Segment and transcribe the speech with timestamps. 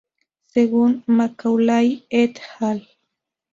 [0.47, 2.89] Según "Macaulay et al.